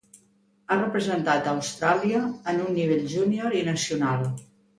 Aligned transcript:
Ha 0.69 0.77
representat 0.77 1.49
a 1.49 1.53
Austràlia 1.57 2.23
en 2.55 2.63
un 2.65 2.73
nivell 2.79 3.05
júnior 3.13 3.61
i 3.61 3.63
nacional. 3.71 4.27